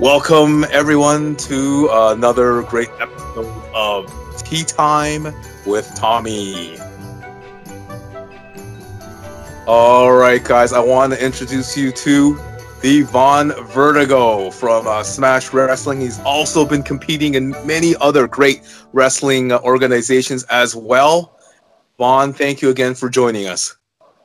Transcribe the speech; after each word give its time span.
Welcome 0.00 0.66
everyone 0.70 1.36
to 1.36 1.88
another 1.90 2.60
great 2.64 2.90
episode 3.00 3.64
of 3.74 4.12
Tea 4.44 4.62
Time 4.62 5.34
with 5.64 5.90
Tommy. 5.94 6.78
All 9.66 10.12
right, 10.12 10.44
guys, 10.44 10.74
I 10.74 10.80
want 10.80 11.14
to 11.14 11.24
introduce 11.24 11.78
you 11.78 11.92
to 11.92 12.38
the 12.82 13.02
Von 13.04 13.52
Vertigo 13.68 14.50
from 14.50 14.86
uh, 14.86 15.02
Smash 15.02 15.54
Wrestling. 15.54 16.02
He's 16.02 16.20
also 16.20 16.66
been 16.66 16.82
competing 16.82 17.34
in 17.34 17.52
many 17.64 17.96
other 17.96 18.28
great 18.28 18.60
wrestling 18.92 19.50
organizations 19.50 20.44
as 20.50 20.76
well. 20.76 21.38
Von, 21.96 22.34
thank 22.34 22.60
you 22.60 22.68
again 22.68 22.94
for 22.94 23.08
joining 23.08 23.46
us. 23.46 23.74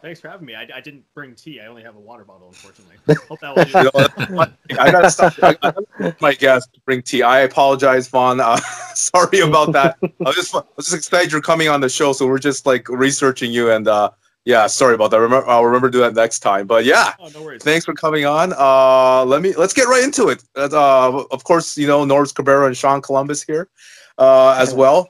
Thanks 0.02 0.20
for 0.20 0.30
having 0.30 0.46
me. 0.48 0.56
I, 0.56 0.68
I 0.74 0.82
didn't 0.82 1.04
bring 1.14 1.36
tea. 1.36 1.60
I 1.60 1.68
only 1.68 1.84
have 1.84 1.96
a 1.96 2.00
water 2.00 2.24
bottle, 2.24 2.48
unfortunately. 2.48 2.96
Hope 3.30 3.40
that 3.42 3.56
will 3.56 3.66
do. 3.66 3.90
You 4.28 4.36
know, 4.36 4.46
I 4.82 4.92
gotta 4.92 5.12
stop. 5.12 5.34
I, 5.44 5.56
I, 5.62 6.14
my 6.20 6.34
guest 6.34 6.74
to 6.74 6.80
bring 6.82 7.02
tea. 7.04 7.22
I 7.22 7.42
apologize, 7.42 8.08
Von. 8.08 8.40
Uh, 8.40 8.56
sorry 8.96 9.40
about 9.42 9.72
that. 9.74 9.98
I 10.02 10.08
was 10.20 10.36
just, 10.36 10.56
I 10.56 10.62
was 10.76 10.86
just 10.88 10.96
excited 10.96 11.32
you're 11.32 11.42
coming 11.42 11.68
on 11.70 11.82
the 11.82 11.90
show, 11.90 12.14
so 12.14 12.26
we're 12.28 12.40
just 12.40 12.66
like 12.66 12.90
researching 12.90 13.52
you 13.52 13.70
and 13.72 13.88
uh, 13.88 14.10
yeah, 14.44 14.66
sorry 14.66 14.96
about 14.96 15.12
that. 15.12 15.20
Remember, 15.20 15.48
I'll 15.48 15.66
remember 15.66 15.88
to 15.88 15.92
do 15.92 16.00
that 16.00 16.16
next 16.16 16.40
time. 16.40 16.66
But 16.66 16.84
yeah, 16.86 17.14
Oh, 17.20 17.28
no 17.34 17.44
worries. 17.44 17.62
thanks 17.64 17.86
for 17.86 17.94
coming 17.94 18.26
on. 18.26 18.54
Uh, 18.58 19.24
let 19.26 19.44
me 19.44 19.54
let's 19.54 19.74
get 19.74 19.84
right 19.88 20.04
into 20.04 20.30
it. 20.30 20.44
Uh, 20.56 21.24
of 21.30 21.44
course, 21.44 21.78
you 21.78 21.86
know 21.86 22.06
Norris 22.06 22.32
Cabrera 22.32 22.66
and 22.66 22.76
Sean 22.76 23.02
Columbus 23.04 23.44
here 23.44 23.70
uh, 24.18 24.56
as 24.58 24.74
well. 24.74 25.10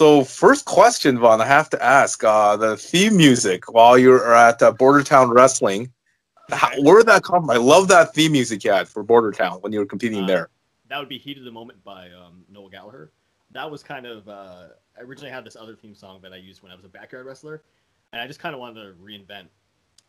So 0.00 0.24
first 0.24 0.64
question, 0.64 1.18
Von, 1.18 1.42
I 1.42 1.44
have 1.44 1.68
to 1.68 1.84
ask 1.84 2.24
uh, 2.24 2.56
the 2.56 2.74
theme 2.78 3.18
music 3.18 3.70
while 3.70 3.98
you're 3.98 4.34
at 4.34 4.62
uh, 4.62 4.72
Bordertown 4.72 5.30
Wrestling. 5.30 5.92
How, 6.48 6.70
where 6.80 6.96
did 6.96 7.08
that 7.08 7.22
come 7.22 7.42
from? 7.42 7.50
I 7.50 7.58
love 7.58 7.88
that 7.88 8.14
theme 8.14 8.32
music 8.32 8.64
you 8.64 8.70
had 8.70 8.88
for 8.88 9.04
Bordertown 9.04 9.62
when 9.62 9.74
you 9.74 9.78
were 9.78 9.84
competing 9.84 10.24
Uh, 10.24 10.26
there. 10.26 10.48
That 10.88 11.00
would 11.00 11.10
be 11.10 11.18
Heat 11.18 11.36
of 11.36 11.44
the 11.44 11.50
Moment 11.50 11.84
by 11.84 12.08
um, 12.12 12.46
Noel 12.50 12.70
Gallagher. 12.70 13.12
That 13.50 13.70
was 13.70 13.82
kind 13.82 14.06
of, 14.06 14.26
uh, 14.26 14.68
I 14.98 15.02
originally 15.02 15.30
had 15.30 15.44
this 15.44 15.54
other 15.54 15.76
theme 15.76 15.94
song 15.94 16.20
that 16.22 16.32
I 16.32 16.36
used 16.36 16.62
when 16.62 16.72
I 16.72 16.76
was 16.76 16.86
a 16.86 16.88
backyard 16.88 17.26
wrestler. 17.26 17.62
And 18.14 18.22
I 18.22 18.26
just 18.26 18.40
kind 18.40 18.54
of 18.54 18.58
wanted 18.58 18.82
to 18.82 18.94
reinvent 19.04 19.48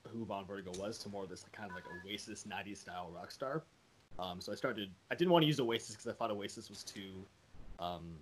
who 0.07 0.23
Von 0.23 0.45
Vertigo 0.45 0.71
was 0.79 0.99
to 0.99 1.09
more 1.09 1.25
of 1.25 1.29
this 1.29 1.43
kind 1.51 1.69
of 1.69 1.75
like 1.75 1.83
Oasis 2.05 2.45
90s 2.49 2.77
style 2.77 3.11
rock 3.13 3.29
star. 3.29 3.63
Um, 4.19 4.39
so 4.39 4.53
I 4.53 4.55
started, 4.55 4.89
I 5.11 5.15
didn't 5.15 5.31
want 5.31 5.43
to 5.43 5.47
use 5.47 5.59
Oasis 5.59 5.97
because 5.97 6.07
I 6.07 6.13
thought 6.13 6.31
Oasis 6.31 6.69
was 6.69 6.81
too, 6.81 7.25
um, 7.77 8.15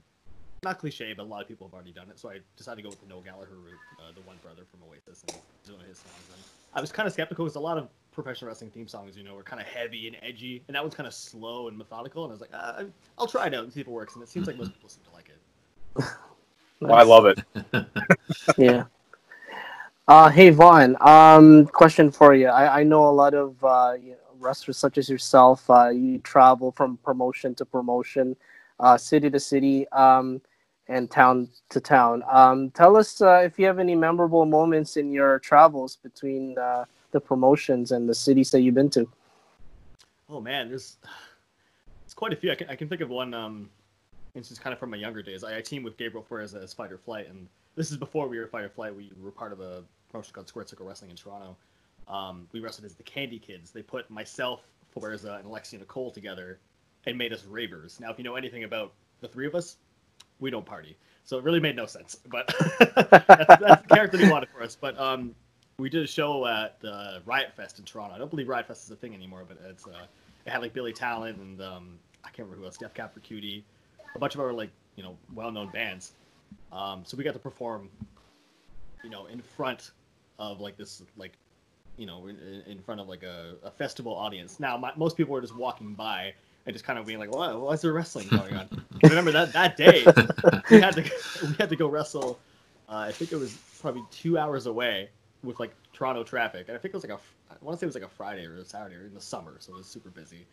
not 0.64 0.80
cliche, 0.80 1.14
but 1.14 1.24
a 1.24 1.26
lot 1.26 1.42
of 1.42 1.48
people 1.48 1.68
have 1.68 1.74
already 1.74 1.92
done 1.92 2.10
it. 2.10 2.20
So 2.20 2.30
I 2.30 2.40
decided 2.58 2.78
to 2.78 2.84
go 2.84 2.90
with 2.90 3.02
the 3.02 3.08
Noel 3.08 3.22
Gallagher 3.22 3.56
route, 3.56 3.80
uh, 4.00 4.12
the 4.14 4.22
one 4.22 4.38
brother 4.42 4.64
from 4.70 4.82
Oasis, 4.90 5.24
and 5.28 5.38
doing 5.66 5.88
his 5.88 5.98
songs. 5.98 6.16
And 6.34 6.44
I 6.74 6.82
was 6.82 6.92
kind 6.92 7.08
of 7.08 7.14
skeptical 7.14 7.46
because 7.46 7.56
a 7.56 7.60
lot 7.60 7.78
of 7.78 7.90
professional 8.12 8.50
wrestling 8.50 8.72
theme 8.72 8.88
songs, 8.88 9.18
you 9.18 9.24
know, 9.24 9.36
were 9.36 9.44
kind 9.44 9.62
of 9.62 9.68
heavy 9.68 10.08
and 10.08 10.18
edgy, 10.22 10.64
and 10.68 10.76
that 10.76 10.84
one's 10.84 10.96
kind 10.96 11.08
of 11.08 11.14
slow 11.14 11.68
and 11.68 11.78
methodical. 11.78 12.24
And 12.26 12.32
I 12.32 12.34
was 12.34 12.42
like, 12.42 12.52
uh, 12.54 12.84
I'll 13.18 13.28
try 13.28 13.48
it 13.48 13.54
out 13.54 13.64
and 13.64 13.72
see 13.74 13.82
if 13.82 13.88
it 13.88 13.92
works. 13.92 14.16
And 14.16 14.24
it 14.24 14.30
seems 14.30 14.48
like 14.48 14.58
most 14.58 14.74
people 14.74 14.90
seem 14.90 15.04
to 15.06 15.16
like 15.16 15.30
it. 15.30 16.06
Well, 16.82 16.94
I 16.94 17.04
love 17.04 17.26
it. 17.26 17.44
yeah. 18.58 18.86
Uh, 20.08 20.30
hey 20.30 20.50
Von, 20.50 20.96
um, 21.02 21.68
question 21.68 22.10
for 22.10 22.34
you. 22.34 22.48
I, 22.48 22.80
I 22.80 22.84
know 22.84 23.10
a 23.10 23.12
lot 23.12 23.34
of 23.34 23.62
uh, 23.64 23.94
you 24.02 24.12
know, 24.12 24.18
wrestlers 24.40 24.78
such 24.78 24.98
as 24.98 25.10
yourself. 25.10 25.70
Uh, 25.70 25.90
you 25.90 26.20
travel 26.20 26.72
from 26.72 26.98
promotion 27.04 27.54
to 27.56 27.66
promotion, 27.66 28.36
uh, 28.80 28.98
city 28.98 29.30
to 29.30 29.40
city, 29.40 29.88
um, 29.90 30.42
and 30.90 31.10
town 31.10 31.48
to 31.70 31.80
town. 31.80 32.24
Um, 32.30 32.72
tell 32.72 32.98
us 32.98 33.22
uh, 33.22 33.42
if 33.46 33.58
you 33.58 33.66
have 33.68 33.80
any 33.80 33.96
memorable 33.96 34.46
moments 34.46 34.98
in 34.98 35.14
your 35.14 35.40
travels 35.40 35.98
between 35.98 36.58
uh, 36.58 36.86
the 37.12 37.22
promotions 37.22 37.92
and 37.92 38.10
the 38.10 38.16
cities 38.16 38.52
that 38.52 38.62
you've 38.62 38.76
been 38.76 38.90
to. 38.90 39.08
Oh 40.28 40.42
man, 40.42 40.68
there's 40.68 40.98
it's 42.04 42.14
quite 42.14 42.34
a 42.34 42.36
few. 42.36 42.52
I 42.52 42.56
can, 42.56 42.70
I 42.70 42.76
can 42.76 42.90
think 42.90 43.02
of 43.02 43.10
one 43.10 43.34
um, 43.34 43.70
instance 44.34 44.60
kind 44.60 44.74
of 44.74 44.80
from 44.80 44.90
my 44.90 44.98
younger 44.98 45.22
days. 45.22 45.44
I, 45.44 45.58
I 45.58 45.62
teamed 45.62 45.86
with 45.86 45.96
Gabriel 45.96 46.26
Flores 46.28 46.56
as 46.56 46.74
Fight 46.74 46.92
or 46.92 46.98
Flight, 46.98 47.30
and 47.30 47.48
this 47.76 47.92
is 47.92 47.98
before 47.98 48.28
we 48.28 48.40
were 48.40 48.48
Fight 48.48 48.66
or 48.66 48.70
Flight. 48.70 48.96
We 48.96 49.12
were 49.22 49.32
part 49.32 49.54
of 49.54 49.62
a 49.62 49.84
promotion 50.12 50.34
called 50.34 50.48
Square 50.48 50.68
Circle 50.68 50.88
Wrestling 50.88 51.12
in 51.12 51.18
Toronto. 51.18 51.56
Um, 52.08 52.48
we 52.52 52.60
wrestled 52.60 52.86
as 52.86 52.96
the 52.96 53.04
Candy 53.04 53.38
Kids. 53.38 53.70
They 53.70 53.84
put 53.84 54.10
myself, 54.10 54.62
Floreza, 54.96 55.38
and 55.38 55.46
Alexia 55.46 55.78
Nicole 55.78 56.10
together 56.10 56.60
and 57.06 57.16
made 57.16 57.32
us 57.32 57.46
ravers. 57.46 58.00
Now, 58.00 58.10
if 58.10 58.18
you 58.18 58.24
know 58.24 58.36
anything 58.36 58.64
about 58.64 58.94
the 59.22 59.28
three 59.28 59.46
of 59.46 59.54
us, 59.54 59.78
we 60.40 60.50
don't 60.50 60.66
party, 60.66 60.98
so 61.24 61.38
it 61.38 61.44
really 61.44 61.60
made 61.60 61.76
no 61.76 61.86
sense. 61.86 62.18
But 62.30 62.48
that's, 62.80 63.10
that's 63.10 63.82
the 63.82 63.88
character 63.96 64.18
they 64.18 64.30
wanted 64.30 64.50
for 64.50 64.64
us. 64.64 64.78
But 64.80 65.00
um, 65.00 65.36
we 65.78 65.90
did 65.90 66.04
a 66.04 66.08
show 66.08 66.46
at 66.46 66.78
uh, 66.84 67.20
Riot 67.26 67.54
Fest 67.56 67.80
in 67.80 67.86
Toronto. 67.86 68.16
I 68.16 68.18
don't 68.18 68.30
believe 68.30 68.48
Riot 68.48 68.68
Fest 68.68 68.84
is 68.86 68.92
a 68.92 68.96
thing 68.96 69.14
anymore, 69.14 69.46
but 69.48 69.58
it's 69.70 69.88
uh, 69.88 70.06
it 70.46 70.50
had 70.50 70.62
like 70.62 70.74
Billy 70.74 70.94
Talent 70.94 71.38
and 71.38 71.62
um, 71.62 72.00
I 72.24 72.28
can't 72.28 72.40
remember 72.40 72.58
who 72.58 72.66
else, 72.66 72.78
Death 72.78 72.94
Cab 72.94 73.14
for 73.14 73.20
Cutie, 73.22 73.64
a 74.16 74.20
bunch 74.20 74.36
of 74.36 74.42
our 74.42 74.54
like 74.54 74.70
you 74.96 75.04
know 75.04 75.18
well-known 75.34 75.70
bands. 75.70 76.14
Um, 76.72 77.04
so 77.06 77.16
we 77.18 77.24
got 77.24 77.34
to 77.34 77.40
perform, 77.40 77.90
you 79.04 79.10
know, 79.10 79.28
in 79.28 79.42
front 79.42 79.92
of 80.38 80.60
like 80.60 80.78
this 80.78 81.04
like 81.18 81.34
you 81.98 82.06
know 82.06 82.28
in, 82.28 82.64
in 82.68 82.80
front 82.80 83.00
of 83.02 83.08
like 83.08 83.24
a, 83.24 83.56
a 83.64 83.72
festival 83.72 84.14
audience. 84.14 84.60
Now 84.60 84.78
my, 84.78 84.92
most 84.96 85.18
people 85.18 85.34
were 85.34 85.42
just 85.42 85.56
walking 85.56 85.94
by 85.94 86.34
and 86.70 86.76
just 86.76 86.86
kind 86.86 87.00
of 87.00 87.08
being 87.08 87.18
like, 87.18 87.32
"What? 87.32 87.60
Why 87.60 87.74
is 87.74 87.82
there 87.82 87.92
wrestling 87.92 88.28
going 88.30 88.54
on?" 88.54 88.86
Remember 89.02 89.32
that 89.32 89.52
that 89.54 89.76
day 89.76 90.06
we 90.70 90.80
had 90.80 90.94
to 90.94 91.02
we 91.48 91.56
had 91.56 91.68
to 91.70 91.76
go 91.76 91.88
wrestle. 91.88 92.40
Uh, 92.88 92.98
I 93.08 93.12
think 93.12 93.32
it 93.32 93.38
was 93.38 93.58
probably 93.82 94.04
two 94.12 94.38
hours 94.38 94.68
away 94.68 95.10
with 95.44 95.60
like 95.60 95.74
Toronto 95.94 96.24
traffic, 96.24 96.68
and 96.68 96.78
I 96.78 96.80
think 96.80 96.94
it 96.94 96.98
was 96.98 97.04
like 97.04 97.14
a 97.14 97.20
I 97.52 97.56
want 97.62 97.76
to 97.76 97.80
say 97.80 97.86
it 97.86 97.88
was 97.88 97.96
like 97.96 98.04
a 98.04 98.08
Friday 98.08 98.46
or 98.46 98.56
a 98.58 98.66
Saturday 98.66 98.96
or 98.98 99.08
in 99.08 99.16
the 99.16 99.22
summer, 99.22 99.56
so 99.60 99.74
it 99.74 99.78
was 99.78 99.88
super 99.88 100.10
busy. 100.10 100.46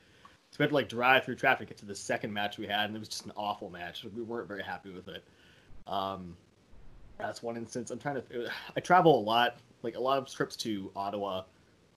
So 0.53 0.56
we 0.59 0.62
had 0.62 0.71
to 0.71 0.75
like 0.75 0.88
drive 0.88 1.25
through 1.25 1.34
traffic 1.34 1.69
get 1.69 1.76
to 1.78 1.84
the 1.84 1.94
second 1.94 2.32
match 2.32 2.56
we 2.56 2.66
had, 2.66 2.87
and 2.87 2.97
it 2.97 2.99
was 2.99 3.09
just 3.09 3.26
an 3.26 3.32
awful 3.37 3.69
match. 3.69 4.06
We 4.16 4.22
weren't 4.22 4.49
very 4.49 4.62
happy 4.62 4.88
with 4.88 5.09
it. 5.09 5.22
Um, 5.87 6.34
that's 7.19 7.43
one 7.43 7.59
instance. 7.59 7.91
I'm 7.91 7.99
trying 7.99 8.22
to. 8.22 8.50
I 8.75 8.81
travel 8.81 9.19
a 9.19 9.22
lot, 9.22 9.59
like 9.82 9.97
a 9.97 10.00
lot 10.00 10.16
of 10.16 10.32
trips 10.32 10.56
to 10.56 10.91
Ottawa. 10.97 11.43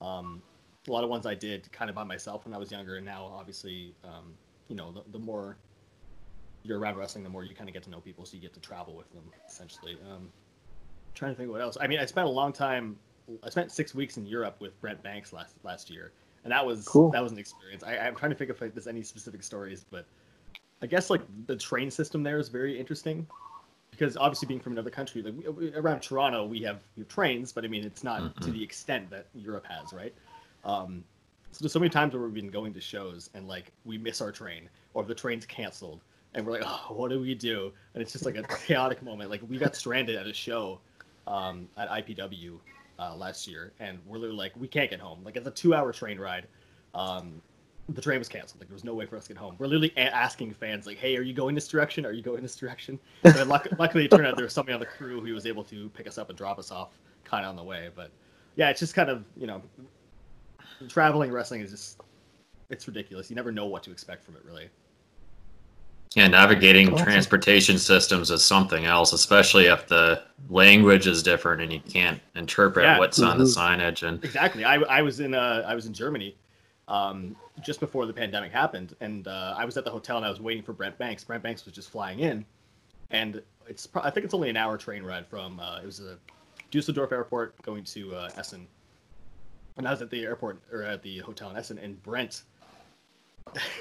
Um, 0.02 0.42
a 0.90 0.92
lot 0.92 1.04
of 1.04 1.10
ones 1.10 1.24
I 1.24 1.34
did 1.34 1.70
kind 1.72 1.88
of 1.88 1.94
by 1.94 2.04
myself 2.04 2.44
when 2.44 2.52
I 2.52 2.58
was 2.58 2.70
younger, 2.70 2.96
and 2.96 3.06
now 3.06 3.24
obviously, 3.24 3.94
um, 4.04 4.34
you 4.68 4.76
know, 4.76 4.92
the, 4.92 5.02
the 5.12 5.18
more 5.18 5.56
you're 6.62 6.78
around 6.78 6.96
wrestling, 6.96 7.24
the 7.24 7.30
more 7.30 7.44
you 7.44 7.54
kind 7.54 7.68
of 7.68 7.72
get 7.72 7.82
to 7.84 7.90
know 7.90 8.00
people, 8.00 8.26
so 8.26 8.34
you 8.34 8.42
get 8.42 8.52
to 8.54 8.60
travel 8.60 8.94
with 8.94 9.10
them 9.12 9.22
essentially. 9.48 9.96
Um, 10.10 10.28
trying 11.14 11.32
to 11.32 11.38
think 11.38 11.50
what 11.50 11.60
else. 11.60 11.76
I 11.80 11.86
mean, 11.86 12.00
I 12.00 12.04
spent 12.04 12.26
a 12.26 12.30
long 12.30 12.52
time. 12.52 12.98
I 13.44 13.48
spent 13.48 13.70
six 13.70 13.94
weeks 13.94 14.16
in 14.16 14.26
Europe 14.26 14.56
with 14.60 14.78
Brent 14.80 15.02
Banks 15.02 15.32
last 15.32 15.54
last 15.62 15.90
year, 15.90 16.12
and 16.44 16.52
that 16.52 16.66
was 16.66 16.86
Cool. 16.86 17.10
that 17.12 17.22
was 17.22 17.32
an 17.32 17.38
experience. 17.38 17.84
I, 17.84 17.96
I'm 17.96 18.16
trying 18.16 18.32
to 18.32 18.36
think 18.36 18.50
if 18.50 18.58
there's 18.58 18.88
any 18.88 19.02
specific 19.02 19.42
stories, 19.42 19.86
but 19.90 20.04
I 20.82 20.86
guess 20.86 21.08
like 21.08 21.22
the 21.46 21.56
train 21.56 21.90
system 21.90 22.22
there 22.22 22.38
is 22.38 22.48
very 22.48 22.78
interesting 22.78 23.26
because 23.90 24.16
obviously 24.16 24.46
being 24.46 24.60
from 24.60 24.72
another 24.72 24.90
country, 24.90 25.22
like 25.22 25.34
we, 25.56 25.72
around 25.74 26.00
Toronto, 26.00 26.46
we 26.46 26.60
have 26.62 26.82
we 26.96 27.02
have 27.02 27.08
trains, 27.08 27.52
but 27.52 27.64
I 27.64 27.68
mean 27.68 27.84
it's 27.84 28.02
not 28.02 28.40
to 28.42 28.50
Mhm. 28.50 28.54
the 28.54 28.62
extent 28.62 29.10
that 29.10 29.28
Europe 29.34 29.66
has, 29.66 29.92
right? 29.92 30.14
Um, 30.64 31.04
so 31.52 31.58
there's 31.62 31.72
so 31.72 31.80
many 31.80 31.90
times 31.90 32.14
where 32.14 32.22
we've 32.22 32.34
been 32.34 32.50
going 32.50 32.72
to 32.74 32.80
shows 32.80 33.30
and 33.34 33.48
like 33.48 33.72
we 33.84 33.98
miss 33.98 34.20
our 34.20 34.30
train 34.30 34.68
or 34.94 35.04
the 35.04 35.14
train's 35.14 35.46
canceled 35.46 36.00
and 36.34 36.46
we're 36.46 36.52
like, 36.52 36.62
oh, 36.64 36.94
what 36.94 37.10
do 37.10 37.20
we 37.20 37.34
do? 37.34 37.72
And 37.94 38.02
it's 38.02 38.12
just 38.12 38.24
like 38.24 38.36
a 38.36 38.42
chaotic 38.66 39.02
moment. 39.02 39.30
Like 39.30 39.42
we 39.48 39.58
got 39.58 39.74
stranded 39.74 40.16
at 40.16 40.26
a 40.26 40.32
show 40.32 40.80
um, 41.26 41.68
at 41.76 41.88
IPW 41.90 42.58
uh, 42.98 43.16
last 43.16 43.48
year, 43.48 43.72
and 43.80 43.98
we're 44.06 44.18
literally 44.18 44.36
like, 44.36 44.52
we 44.56 44.68
can't 44.68 44.90
get 44.90 45.00
home. 45.00 45.20
Like 45.24 45.36
it's 45.36 45.46
a 45.46 45.50
two-hour 45.50 45.92
train 45.92 46.18
ride. 46.18 46.46
Um, 46.94 47.40
the 47.88 48.00
train 48.00 48.18
was 48.18 48.28
canceled. 48.28 48.60
Like 48.60 48.68
there 48.68 48.74
was 48.74 48.84
no 48.84 48.94
way 48.94 49.06
for 49.06 49.16
us 49.16 49.24
to 49.24 49.32
get 49.32 49.38
home. 49.38 49.56
We're 49.58 49.66
literally 49.66 49.92
a- 49.96 50.14
asking 50.14 50.54
fans, 50.54 50.86
like, 50.86 50.98
"Hey, 50.98 51.16
are 51.16 51.22
you 51.22 51.32
going 51.32 51.56
this 51.56 51.66
direction? 51.66 52.06
Are 52.06 52.12
you 52.12 52.22
going 52.22 52.42
this 52.42 52.54
direction?" 52.54 53.00
And 53.24 53.48
luck- 53.48 53.66
luckily, 53.78 54.04
it 54.04 54.10
turned 54.12 54.26
out 54.26 54.36
there 54.36 54.44
was 54.44 54.52
somebody 54.52 54.74
on 54.74 54.80
the 54.80 54.86
crew 54.86 55.20
who 55.20 55.34
was 55.34 55.46
able 55.46 55.64
to 55.64 55.88
pick 55.90 56.06
us 56.06 56.18
up 56.18 56.28
and 56.28 56.38
drop 56.38 56.58
us 56.58 56.70
off, 56.70 56.90
kind 57.24 57.44
of 57.44 57.50
on 57.50 57.56
the 57.56 57.64
way. 57.64 57.88
But 57.94 58.12
yeah, 58.54 58.70
it's 58.70 58.78
just 58.78 58.94
kind 58.94 59.10
of 59.10 59.24
you 59.36 59.48
know, 59.48 59.60
traveling 60.88 61.30
wrestling 61.30 61.60
is 61.60 61.70
just 61.70 62.00
it's 62.70 62.86
ridiculous. 62.86 63.28
You 63.30 63.36
never 63.36 63.50
know 63.50 63.66
what 63.66 63.82
to 63.84 63.90
expect 63.90 64.24
from 64.24 64.36
it, 64.36 64.44
really. 64.44 64.68
Yeah, 66.14 66.26
navigating 66.28 66.92
Awesome. 66.92 67.04
transportation 67.06 67.78
systems 67.78 68.30
is 68.30 68.44
something 68.44 68.84
else, 68.84 69.12
especially 69.12 69.66
if 69.66 69.86
the 69.86 70.22
language 70.48 71.06
is 71.06 71.22
different 71.22 71.62
and 71.62 71.72
you 71.72 71.80
can't 71.80 72.20
interpret 72.34 72.84
Yeah. 72.84 72.98
what's 72.98 73.20
on 73.20 73.38
the 73.38 73.44
Mhm. 73.44 73.56
signage. 73.56 74.06
And 74.06 74.24
Exactly. 74.24 74.64
I, 74.64 74.76
I 74.76 75.02
was 75.02 75.20
in 75.20 75.34
uh, 75.34 75.64
I 75.66 75.74
was 75.74 75.86
in 75.86 75.92
Germany 75.92 76.36
um, 76.88 77.36
just 77.62 77.78
before 77.78 78.06
the 78.06 78.12
pandemic 78.12 78.50
happened, 78.50 78.96
and 79.00 79.28
uh, 79.28 79.54
I 79.56 79.64
was 79.64 79.76
at 79.76 79.84
the 79.84 79.90
hotel 79.90 80.16
and 80.16 80.26
I 80.26 80.30
was 80.30 80.40
waiting 80.40 80.62
for 80.64 80.72
Brent 80.72 80.98
Banks. 80.98 81.22
Brent 81.22 81.42
Banks 81.42 81.64
was 81.64 81.72
just 81.74 81.90
flying 81.90 82.18
in, 82.20 82.44
and 83.10 83.40
it's 83.68 83.86
pro- 83.86 84.02
I 84.02 84.10
think 84.10 84.24
it's 84.24 84.34
only 84.34 84.50
an 84.50 84.56
hour 84.56 84.76
train 84.76 85.04
ride 85.04 85.26
from 85.28 85.60
uh, 85.60 85.78
it 85.80 85.86
was 85.86 86.00
a 86.00 86.18
Dusseldorf 86.72 87.12
airport 87.12 87.60
going 87.62 87.84
to 87.84 88.14
uh, 88.16 88.30
Essen, 88.36 88.66
and 89.76 89.86
I 89.86 89.90
was 89.90 90.02
at 90.02 90.10
the 90.10 90.22
airport 90.24 90.60
or 90.72 90.82
at 90.82 91.02
the 91.02 91.18
hotel 91.18 91.50
in 91.50 91.56
Essen, 91.56 91.78
and 91.78 92.02
Brent. 92.02 92.42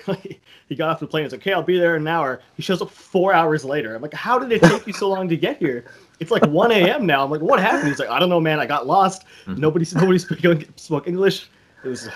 he 0.68 0.76
got 0.76 0.90
off 0.90 1.00
the 1.00 1.06
plane. 1.06 1.24
He's 1.26 1.32
like, 1.32 1.42
"Okay, 1.42 1.54
I'll 1.54 1.62
be 1.62 1.78
there 1.78 1.96
in 1.96 2.02
an 2.04 2.08
hour." 2.08 2.42
He 2.56 2.64
shows 2.64 2.82
up 2.82 2.90
four 2.90 3.34
hours 3.34 3.64
later. 3.64 3.96
I'm 3.96 4.02
like, 4.02 4.14
"How 4.14 4.40
did 4.40 4.52
it 4.52 4.64
take 4.68 4.88
you 4.88 4.94
so 4.94 5.10
long 5.10 5.30
to 5.30 5.38
get 5.38 5.58
here?" 5.58 5.86
It's 6.20 6.32
like 6.32 6.46
1 6.48 6.72
a.m. 6.72 7.06
now. 7.06 7.24
I'm 7.24 7.30
like, 7.30 7.42
"What 7.42 7.60
happened?" 7.60 7.88
He's 7.88 8.00
like, 8.00 8.10
"I 8.10 8.20
don't 8.20 8.30
know, 8.30 8.40
man. 8.40 8.60
I 8.60 8.66
got 8.66 8.88
lost. 8.88 9.26
Mhm. 9.46 9.58
Nobody, 9.58 9.86
nobody 9.96 10.18
spoke, 10.18 10.40
spoke 10.76 11.08
English. 11.08 11.50
It 11.84 11.90
was 11.90 12.10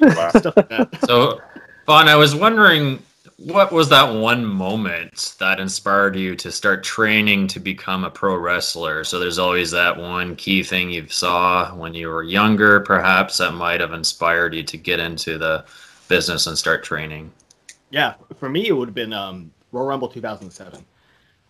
Wow. 0.00 0.30
stuff 0.30 0.56
like 0.56 0.68
that." 0.68 1.04
so, 1.04 1.40
Von, 1.86 2.08
I 2.08 2.14
was 2.14 2.34
wondering 2.36 3.02
what 3.44 3.72
was 3.72 3.88
that 3.88 4.14
one 4.14 4.44
moment 4.44 5.34
that 5.40 5.58
inspired 5.58 6.14
you 6.14 6.36
to 6.36 6.52
start 6.52 6.84
training 6.84 7.48
to 7.48 7.58
become 7.58 8.04
a 8.04 8.10
pro 8.10 8.36
wrestler? 8.36 9.02
So 9.02 9.18
there's 9.18 9.38
always 9.38 9.72
that 9.72 9.96
one 9.96 10.36
key 10.36 10.62
thing 10.62 10.90
you 10.90 11.08
saw 11.08 11.74
when 11.74 11.92
you 11.92 12.08
were 12.08 12.22
younger, 12.22 12.80
perhaps 12.80 13.38
that 13.38 13.52
might 13.52 13.80
have 13.80 13.92
inspired 13.92 14.54
you 14.54 14.62
to 14.62 14.76
get 14.76 15.00
into 15.00 15.38
the 15.38 15.64
business 16.06 16.46
and 16.46 16.56
start 16.56 16.84
training. 16.84 17.32
Yeah, 17.90 18.14
for 18.36 18.48
me 18.48 18.68
it 18.68 18.72
would 18.72 18.88
have 18.88 18.94
been 18.94 19.12
um, 19.12 19.50
Royal 19.72 19.86
Rumble 19.86 20.08
2007. 20.08 20.84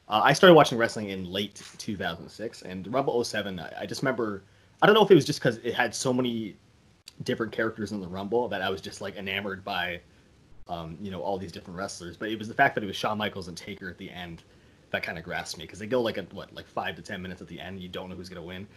Uh, 0.09 0.21
I 0.25 0.33
started 0.33 0.55
watching 0.55 0.79
wrestling 0.79 1.11
in 1.11 1.31
late 1.31 1.63
2006, 1.79 2.63
and 2.63 2.87
Rumble 2.93 3.23
07. 3.23 3.59
I, 3.61 3.73
I 3.81 3.87
just 3.87 4.03
remember. 4.03 4.45
I 4.81 4.87
don't 4.87 4.95
know 4.95 5.05
if 5.05 5.11
it 5.11 5.15
was 5.15 5.25
just 5.25 5.41
because 5.41 5.59
it 5.59 5.75
had 5.75 5.95
so 5.95 6.13
many 6.13 6.57
different 7.23 7.53
characters 7.53 7.93
in 7.93 8.01
the 8.01 8.09
Rumble 8.09 8.49
that 8.49 8.63
I 8.63 8.71
was 8.71 8.81
just 8.81 9.01
like 9.01 9.17
enamored 9.17 9.65
by 9.65 10.01
um, 10.69 10.97
you 11.01 11.11
know, 11.11 11.21
all 11.21 11.39
these 11.39 11.53
different 11.53 11.79
wrestlers. 11.79 12.17
But 12.17 12.31
it 12.31 12.39
was 12.39 12.49
the 12.49 12.55
fact 12.55 12.75
that 12.75 12.85
it 12.85 12.87
was 12.87 12.97
Shawn 12.97 13.19
Michaels 13.19 13.49
and 13.49 13.57
Taker 13.57 13.89
at 13.89 13.99
the 13.99 14.11
end 14.11 14.43
that 14.93 15.03
kind 15.03 15.19
of 15.19 15.25
grasped 15.25 15.59
me 15.59 15.65
because 15.65 15.79
they 15.79 15.87
go 15.87 16.01
like 16.01 16.19
a, 16.19 16.23
what 16.33 16.55
like 16.55 16.69
five 16.69 16.95
to 16.97 17.03
ten 17.03 17.21
minutes 17.21 17.41
at 17.41 17.49
the 17.49 17.59
end. 17.59 17.81
You 17.81 17.89
don't 17.89 18.09
know 18.09 18.15
who's 18.15 18.29
gonna 18.29 18.43
win. 18.43 18.67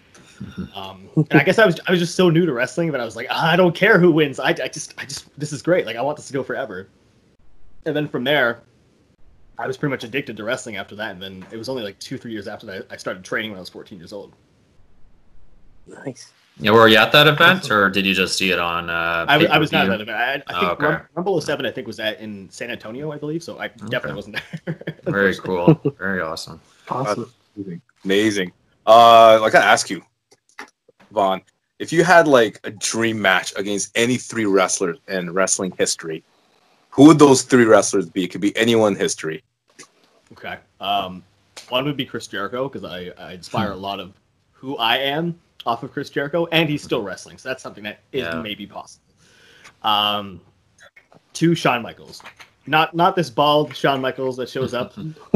Um, 0.74 1.10
and 1.16 1.40
I 1.40 1.44
guess 1.44 1.58
I 1.58 1.66
was 1.66 1.80
I 1.88 1.92
was 1.92 2.00
just 2.00 2.16
so 2.16 2.30
new 2.30 2.46
to 2.46 2.52
wrestling 2.52 2.92
that 2.92 3.00
I 3.00 3.06
was 3.06 3.16
like 3.16 3.28
ah, 3.30 3.52
I 3.52 3.56
don't 3.56 3.74
care 3.74 3.98
who 3.98 4.12
wins. 4.12 4.40
I, 4.40 4.50
I 4.50 4.68
just 4.68 4.94
I 4.98 5.06
just 5.06 5.28
this 5.40 5.54
is 5.54 5.62
great. 5.62 5.86
Like 5.86 5.96
I 5.96 6.02
want 6.02 6.18
this 6.18 6.28
to 6.28 6.34
go 6.34 6.44
forever. 6.44 6.90
And 7.86 7.96
then 7.96 8.08
from 8.08 8.24
there, 8.24 8.62
I 9.58 9.68
was 9.68 9.78
pretty 9.78 9.92
much 9.92 10.04
addicted 10.04 10.36
to 10.38 10.44
wrestling 10.44 10.76
after 10.76 10.96
that. 10.96 11.12
And 11.12 11.22
then 11.22 11.46
it 11.52 11.58
was 11.58 11.70
only 11.70 11.84
like 11.84 11.98
two 12.00 12.18
three 12.18 12.32
years 12.32 12.48
after 12.48 12.66
that 12.68 12.88
I 12.90 12.98
started 12.98 13.24
training 13.24 13.52
when 13.52 13.58
I 13.58 13.62
was 13.62 13.70
14 13.70 13.98
years 13.98 14.12
old. 14.12 14.34
Nice. 15.88 16.34
Yeah, 16.58 16.72
were 16.72 16.88
you 16.88 16.98
at 16.98 17.12
that 17.12 17.28
event, 17.28 17.70
or 17.70 17.90
did 17.90 18.06
you 18.06 18.14
just 18.14 18.38
see 18.38 18.52
it 18.52 18.60
on? 18.60 18.90
Uh, 18.90 19.26
I, 19.28 19.46
I 19.46 19.58
was 19.58 19.74
not 19.74 19.86
at 19.86 19.90
that 19.90 20.02
event. 20.02 20.44
I, 20.48 20.54
I 20.56 20.60
think 20.60 20.82
Oh, 20.82 20.88
okay. 20.88 21.04
Rumble 21.14 21.42
07 21.42 21.66
I 21.66 21.72
think 21.72 21.86
was 21.86 22.00
at 22.00 22.20
in 22.22 22.50
San 22.50 22.72
Antonio, 22.72 23.12
I 23.12 23.18
believe. 23.18 23.44
So 23.44 23.60
I 23.60 23.68
definitely 23.68 24.14
wasn't 24.14 24.40
there. 24.66 24.80
Very 25.04 25.36
cool. 25.40 25.74
Very 25.98 26.22
awesome. 26.22 26.62
Awesome. 26.88 27.30
Amazing. 27.58 27.82
Amazing. 28.06 28.52
Uh, 28.88 29.42
I 29.44 29.50
gotta 29.50 29.66
ask 29.66 29.90
you, 29.90 30.02
Von, 31.12 31.42
if 31.80 31.92
you 31.92 32.06
had 32.06 32.26
like 32.28 32.60
a 32.64 32.72
dream 32.72 33.22
match 33.22 33.54
against 33.58 33.92
any 33.98 34.16
three 34.16 34.46
wrestlers 34.46 34.98
in 35.10 35.34
wrestling 35.34 35.74
history, 35.78 36.24
who 36.90 37.08
would 37.08 37.20
those 37.20 37.42
three 37.42 37.66
wrestlers 37.66 38.10
be? 38.10 38.24
It 38.24 38.30
could 38.30 38.40
be 38.42 38.56
anyone 38.56 38.94
in 38.94 39.00
history. 39.00 39.44
Okay. 40.32 40.58
Um, 40.80 41.22
one 41.68 41.84
would 41.84 41.98
be 41.98 42.06
Chris 42.06 42.28
Jericho 42.28 42.70
because 42.70 42.86
I, 42.86 43.12
I 43.18 43.34
inspire 43.40 43.72
a 43.72 43.76
lot 43.76 44.00
of 44.00 44.14
who 44.54 44.78
I 44.78 44.98
am 45.00 45.38
off 45.66 45.84
of 45.84 45.92
Chris 45.92 46.10
Jericho, 46.10 46.48
and 46.52 46.70
he's 46.70 46.84
still 46.84 47.02
wrestling, 47.02 47.38
so 47.38 47.50
that's 47.50 47.64
something 47.64 47.84
that 47.84 48.00
is 48.12 48.24
Yeah. 48.24 48.42
maybe 48.42 48.66
possible. 48.68 49.04
Um, 49.84 50.42
two 51.34 51.56
Shawn 51.56 51.82
Michaels, 51.82 52.22
not 52.68 52.96
not 52.96 53.16
this 53.16 53.30
bald 53.30 53.76
Shawn 53.76 54.02
Michaels 54.02 54.38
that 54.38 54.50
shows 54.50 54.74
up 54.74 54.94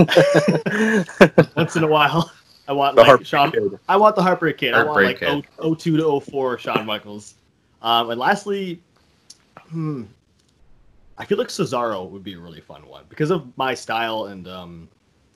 once 1.56 1.76
in 1.76 1.84
a 1.84 1.88
while. 1.88 2.32
I 2.68 2.72
want 2.74 2.96
The 2.96 3.02
like 3.02 3.08
Heartbreak 3.08 3.28
Shawn. 3.28 3.52
Kid. 3.52 3.80
I 3.90 3.98
want 3.98 4.16
the 4.16 4.22
Heartbreak 4.22 4.58
Kid. 4.60 4.74
I 4.76 4.84
want 4.84 5.04
like 5.04 5.24
oh, 5.60 5.74
02 5.76 5.98
to 5.98 6.20
04 6.20 6.60
Shawn 6.60 6.86
Michaels. 6.86 7.36
Um, 7.82 8.12
and 8.12 8.20
lastly, 8.20 8.80
hmm, 9.70 10.04
I 11.18 11.26
feel 11.26 11.38
like 11.40 11.48
Cesaro 11.48 12.08
would 12.10 12.24
be 12.24 12.34
a 12.34 12.40
really 12.40 12.62
fun 12.62 12.86
one 12.88 13.06
because 13.10 13.32
of 13.32 13.46
my 13.58 13.74
style 13.74 14.26
and 14.26 14.48
um, 14.48 14.88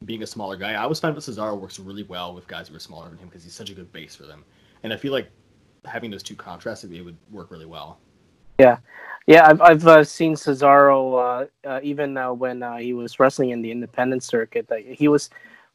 being 0.06 0.22
a 0.22 0.28
smaller 0.28 0.58
guy. 0.58 0.74
I 0.74 0.84
always 0.84 1.00
find 1.00 1.16
that 1.16 1.22
Cesaro 1.22 1.60
works 1.60 1.80
really 1.80 2.04
well 2.04 2.34
with 2.36 2.48
guys 2.48 2.68
who 2.68 2.76
are 2.76 2.80
smaller 2.80 3.10
than 3.10 3.18
him 3.18 3.30
because 3.30 3.44
he's 3.44 3.54
such 3.54 3.70
a 3.72 3.74
good 3.74 3.92
base 3.92 4.16
for 4.16 4.24
them. 4.24 4.44
And 4.84 4.94
I 4.94 4.98
feel 4.98 5.14
like 5.14 5.32
having 5.86 6.12
those 6.12 6.24
two 6.24 6.36
contrasts, 6.36 6.84
it 6.84 7.02
would 7.02 7.18
work 7.32 7.52
really 7.52 7.66
well. 7.66 8.00
Yeah, 8.60 8.78
yeah, 9.26 9.48
I've 9.48 9.62
I've 9.62 9.88
uh, 9.88 10.04
seen 10.04 10.36
Cesaro 10.36 11.48
uh, 11.66 11.68
uh, 11.68 11.80
even 11.82 12.18
uh, 12.18 12.34
when 12.34 12.62
uh, 12.62 12.78
he 12.78 12.94
was 12.94 13.20
wrestling 13.20 13.50
in 13.50 13.62
the 13.62 13.72
independent 13.72 14.24
circuit. 14.24 14.70
Like, 14.70 14.86
he 14.86 15.08
was 15.08 15.30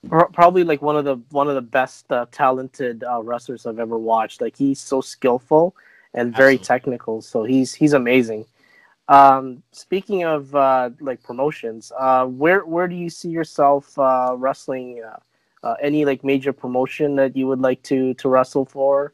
pr- 0.09 0.31
probably 0.33 0.65
like 0.65 0.83
one 0.83 0.97
of 0.97 1.05
the 1.05 1.17
one 1.31 1.49
of 1.49 1.55
the 1.55 1.63
best 1.63 2.11
uh, 2.13 2.27
talented 2.31 3.03
uh, 3.05 3.23
wrestlers 3.23 3.67
I've 3.67 3.79
ever 3.79 3.99
watched. 3.99 4.41
Like 4.41 4.57
he's 4.57 4.81
so 4.81 5.01
skillful 5.01 5.75
and 6.15 6.35
very 6.35 6.55
Absolutely. 6.55 6.67
technical. 6.67 7.23
So 7.23 7.45
he's 7.45 7.75
he's 7.75 7.95
amazing. 7.95 8.45
Um, 9.09 9.63
speaking 9.73 10.25
of 10.25 10.55
uh, 10.55 10.91
like 11.01 11.23
promotions, 11.23 11.91
uh, 11.99 12.27
where 12.27 12.65
where 12.65 12.87
do 12.87 12.95
you 12.95 13.11
see 13.11 13.31
yourself 13.31 13.99
uh, 13.99 14.35
wrestling? 14.37 15.03
Uh, 15.69 15.75
any 15.83 16.05
like 16.05 16.25
major 16.25 16.53
promotion 16.53 17.17
that 17.17 17.37
you 17.37 17.47
would 17.47 17.61
like 17.61 17.83
to 17.83 18.15
to 18.15 18.29
wrestle 18.29 18.65
for? 18.65 19.13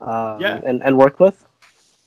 Um, 0.00 0.40
Yeah. 0.40 0.60
and 0.64 0.82
and 0.82 0.98
work 0.98 1.20
with. 1.20 1.46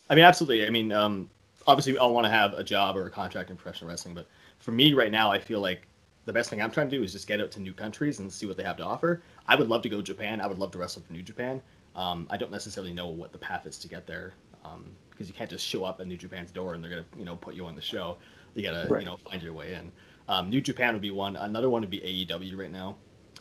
I 0.10 0.16
mean, 0.16 0.26
absolutely. 0.26 0.66
I 0.66 0.70
mean, 0.70 0.92
um, 0.92 1.30
obviously, 1.68 1.94
we 1.94 1.98
all 2.00 2.14
want 2.14 2.26
to 2.26 2.32
have 2.32 2.54
a 2.54 2.64
job 2.64 2.98
or 2.98 3.06
a 3.08 3.10
contract 3.10 3.50
in 3.50 3.58
professional 3.58 3.90
wrestling, 3.90 4.16
but 4.16 4.28
for 4.60 4.72
me 4.72 4.94
right 4.94 5.12
now, 5.12 5.32
I 5.32 5.40
feel 5.40 5.60
like 5.62 5.88
the 6.26 6.34
best 6.34 6.50
thing 6.50 6.62
I'm 6.62 6.72
trying 6.72 6.90
to 6.90 6.98
do 6.98 7.04
is 7.04 7.12
just 7.12 7.28
get 7.28 7.42
out 7.42 7.52
to 7.52 7.60
new 7.60 7.74
countries 7.74 8.20
and 8.20 8.32
see 8.32 8.46
what 8.46 8.58
they 8.58 8.64
have 8.64 8.78
to 8.78 8.84
offer. 8.86 9.22
I 9.48 9.56
would 9.56 9.68
love 9.70 9.82
to 9.84 9.90
go 9.90 9.98
to 9.98 10.04
Japan. 10.04 10.42
I 10.42 10.48
would 10.48 10.60
love 10.60 10.72
to 10.72 10.78
wrestle 10.78 11.02
for 11.02 11.14
New 11.14 11.24
Japan. 11.24 11.62
Um, 11.96 12.28
I 12.30 12.38
don't 12.38 12.52
necessarily 12.52 12.94
know 12.94 13.08
what 13.08 13.32
the 13.32 13.38
path 13.40 13.66
is 13.66 13.80
to 13.80 13.88
get 13.88 14.06
there 14.06 14.34
um, 14.66 14.96
because 15.10 15.28
you 15.28 15.34
can't 15.34 15.50
just 15.50 15.66
show 15.66 15.84
up 15.86 16.00
at 16.02 16.08
New 16.08 16.18
Japan's 16.18 16.52
door 16.52 16.74
and 16.76 16.84
they're 16.84 16.92
gonna, 16.92 17.06
you 17.18 17.26
know, 17.26 17.36
put 17.36 17.56
you 17.56 17.66
on 17.66 17.76
the 17.76 17.82
show. 17.82 18.18
You 18.56 18.64
gotta, 18.64 18.88
Right. 18.90 19.02
you 19.02 19.06
know, 19.06 19.18
find 19.18 19.42
your 19.42 19.54
way 19.54 19.74
in. 19.74 19.92
Um, 20.28 20.50
New 20.50 20.62
Japan 20.62 20.94
would 20.94 21.02
be 21.02 21.12
one. 21.12 21.36
Another 21.36 21.70
one 21.70 21.82
would 21.82 21.90
be 21.90 22.02
AEW 22.02 22.56
right 22.58 22.72
now. 22.72 22.96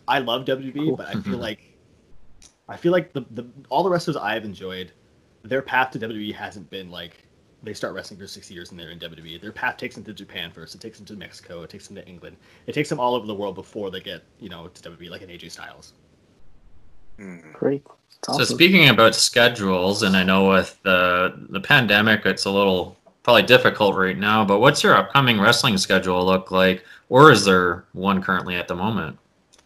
I 0.08 0.19
love 0.19 0.44
WWE, 0.44 0.75
Cool. 0.75 0.96
but 0.96 1.06
I 1.06 1.20
feel 1.20 1.38
like 1.38 1.60
I 2.69 2.76
feel 2.76 2.93
like 2.93 3.12
the, 3.12 3.25
the 3.32 3.46
all 3.69 3.82
the 3.82 3.90
wrestlers 3.90 4.16
I've 4.16 4.44
enjoyed, 4.44 4.93
their 5.43 5.62
path 5.62 5.90
to 5.93 5.99
WWE 5.99 6.34
hasn't 6.34 6.69
been 6.70 6.90
like 6.90 7.25
they 7.62 7.75
start 7.75 7.93
wrestling 7.93 8.20
for 8.20 8.26
six 8.26 8.50
years 8.50 8.70
and 8.70 8.78
they're 8.78 8.90
in 8.90 8.99
WWE. 9.00 9.40
Their 9.40 9.52
path 9.52 9.76
takes 9.76 9.96
them 9.96 10.05
to 10.05 10.12
Japan 10.12 10.50
first. 10.52 10.75
It 10.75 10.81
takes 10.81 10.96
them 10.99 11.06
to 11.06 11.16
Mexico. 11.16 11.62
It 11.62 11.70
takes 11.70 11.88
them 11.88 11.96
to 11.96 12.06
England. 12.06 12.37
It 12.66 12.72
takes 12.72 12.88
them 12.88 13.00
all 13.00 13.14
over 13.14 13.26
the 13.26 13.34
world 13.34 13.55
before 13.55 13.90
they 13.90 14.00
get 14.00 14.22
you 14.38 14.49
know 14.49 14.69
to 14.69 14.90
WWE, 14.90 15.10
like 15.10 15.22
an 15.22 15.28
AJ 15.28 15.50
Styles. 15.52 15.93
Hmm. 17.19 17.38
Great. 17.52 17.84
It's 18.28 18.37
So 18.37 18.44
speaking 18.44 18.88
about 18.88 19.14
schedules, 19.14 20.02
and 20.02 20.16
I 20.16 20.22
know 20.22 20.49
with 20.49 20.81
the 20.82 21.34
the 21.50 21.61
pandemic, 21.61 22.25
it's 22.26 22.44
a 22.44 22.50
little 22.50 22.96
probably 23.22 23.43
difficult 23.43 23.96
right 23.96 24.16
now. 24.16 24.44
But 24.44 24.61
what's 24.61 24.82
your 24.82 24.94
upcoming 24.94 25.40
wrestling 25.40 25.78
schedule 25.78 26.25
look 26.25 26.50
like, 26.50 26.84
or 27.08 27.32
is 27.32 27.44
there 27.44 27.84
one 27.93 28.22
currently 28.22 28.54
at 28.56 28.69
the 28.69 28.75
moment? 28.76 29.19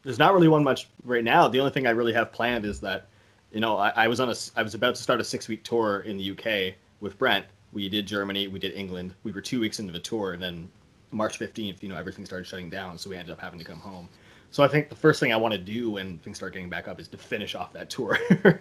There's 0.03 0.19
not 0.19 0.35
really 0.35 0.49
one 0.49 0.65
much 0.65 0.89
right 1.05 1.25
now. 1.25 1.49
The 1.49 1.61
only 1.61 1.73
thing 1.73 1.87
I 1.87 1.91
really 1.91 2.13
have 2.13 2.33
planned 2.33 2.65
is 2.65 2.81
that, 2.81 3.09
you 3.53 3.61
know, 3.61 3.77
I, 3.77 3.91
I 3.91 4.09
was 4.09 4.21
on 4.21 4.29
a 4.29 4.35
I 4.57 4.63
was 4.63 4.75
about 4.75 4.95
to 4.95 5.03
start 5.03 5.21
a 5.21 5.25
six 5.25 5.49
week 5.49 5.63
tour 5.63 6.01
in 6.01 6.17
the 6.17 6.31
UK 6.33 6.75
with 7.01 7.19
Brent. 7.19 7.47
We 7.73 7.89
did 7.89 8.07
Germany, 8.07 8.49
we 8.49 8.59
did 8.59 8.73
England. 8.73 9.15
We 9.23 9.33
were 9.33 9.41
two 9.41 9.61
weeks 9.61 9.79
into 9.79 9.93
the 9.93 9.99
tour, 9.99 10.33
and 10.33 10.43
then 10.43 10.69
March 11.11 11.39
15th, 11.39 11.83
you 11.83 11.89
know, 11.89 11.97
everything 11.97 12.27
started 12.27 12.47
shutting 12.47 12.69
down, 12.69 12.99
so 12.99 13.09
we 13.09 13.17
ended 13.17 13.33
up 13.33 13.41
having 13.41 13.59
to 13.59 13.65
come 13.65 13.79
home. 13.79 14.09
So 14.51 14.63
I 14.63 14.69
think 14.69 14.91
the 14.91 14.97
first 14.97 15.21
thing 15.21 15.33
I 15.33 15.37
want 15.37 15.53
to 15.53 15.59
do 15.59 15.93
when 15.93 16.19
things 16.19 16.37
start 16.37 16.53
getting 16.53 16.69
back 16.69 16.87
up 16.87 17.01
is 17.01 17.09
to 17.09 17.17
finish 17.17 17.55
off 17.55 17.73
that 17.73 17.89
tour. 17.89 18.19